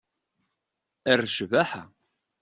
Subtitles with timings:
[1.09, 1.83] Ɣer ccbaḥa.